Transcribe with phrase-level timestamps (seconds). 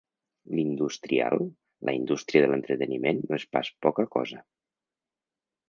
[0.59, 1.43] L'industrial
[1.89, 4.43] —la indústria de l'entreteniment no és pas poca cosa.